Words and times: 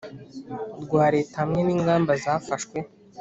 Rwa 0.83 1.05
leta 1.13 1.33
hamwe 1.41 1.61
n 1.63 1.69
ingamba 1.75 2.11
zafashwe 2.23 2.77